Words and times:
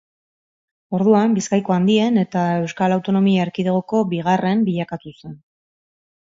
Orduan 0.99 1.35
Bizkaiko 1.37 1.75
handien 1.75 2.17
eta 2.21 2.45
Euskal 2.63 2.95
Autonomia 2.97 3.45
Erkidegoko 3.49 4.01
bigarren 4.15 4.65
bilakatu 4.71 5.15
zen. 5.21 5.39